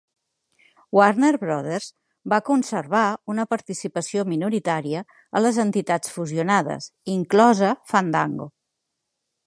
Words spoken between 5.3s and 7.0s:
a les entitats fusionades,